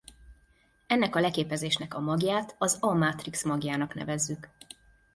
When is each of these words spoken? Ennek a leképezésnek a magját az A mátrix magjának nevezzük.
Ennek 0.87 1.15
a 1.15 1.19
leképezésnek 1.19 1.93
a 1.93 1.99
magját 1.99 2.55
az 2.57 2.77
A 2.79 2.93
mátrix 2.93 3.43
magjának 3.43 3.93
nevezzük. 3.93 4.49